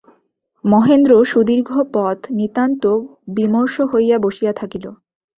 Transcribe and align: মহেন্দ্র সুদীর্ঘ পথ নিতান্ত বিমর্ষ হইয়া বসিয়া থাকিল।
মহেন্দ্র 0.63 1.11
সুদীর্ঘ 1.25 1.69
পথ 1.93 2.19
নিতান্ত 2.31 2.83
বিমর্ষ 3.35 3.75
হইয়া 3.91 4.17
বসিয়া 4.19 4.53
থাকিল। 4.53 4.85